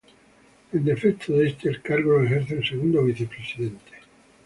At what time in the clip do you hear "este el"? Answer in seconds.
1.49-1.79